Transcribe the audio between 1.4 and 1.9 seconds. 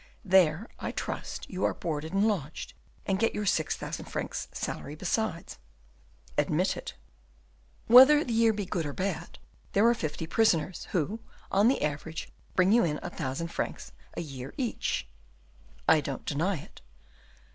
you are